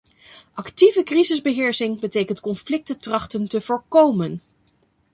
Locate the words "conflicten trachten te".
2.39-3.61